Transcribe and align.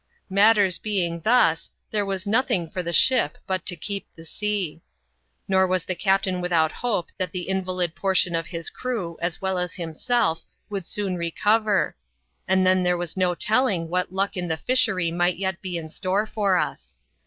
Matters 0.31 0.79
being 0.79 1.19
thus, 1.21 1.69
there 1.91 2.07
was 2.07 2.25
nothing 2.25 2.71
for 2.71 2.81
the 2.81 2.91
ship 2.91 3.37
but 3.45 3.67
to 3.67 3.75
keep 3.75 4.07
the 4.15 4.25
sea. 4.25 4.81
Nor 5.47 5.67
was 5.67 5.85
the 5.85 5.93
captain 5.93 6.41
without 6.41 6.71
hope 6.71 7.09
that 7.19 7.31
the 7.31 7.45
inva 7.47 7.65
Kd 7.65 7.93
portion 7.93 8.33
of 8.33 8.47
his 8.47 8.71
crew, 8.71 9.19
as 9.21 9.43
well 9.43 9.59
as 9.59 9.75
himself, 9.75 10.43
would 10.71 10.87
soon 10.87 11.17
recover; 11.17 11.95
and 12.47 12.65
then 12.65 12.81
there 12.81 12.97
was 12.97 13.15
no 13.15 13.35
telling 13.35 13.89
what 13.89 14.11
luck 14.11 14.35
in 14.35 14.47
the 14.47 14.57
fishery 14.57 15.11
might 15.11 15.35
yet 15.37 15.61
be 15.61 15.77
in 15.77 15.91
store 15.91 16.25
for 16.25 16.57
us. 16.57 16.97